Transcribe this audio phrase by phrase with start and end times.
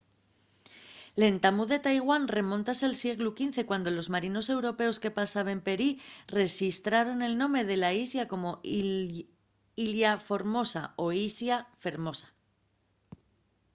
[1.19, 5.91] l’entamu de taiwán remóntase al sieglu xv cuando los marinos europeos que pasaben per ehí
[6.39, 8.49] rexistraron el nome de la islla como
[9.85, 12.27] ilha formosa o islla fermosa